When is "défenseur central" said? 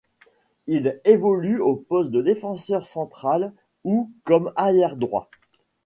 2.23-3.53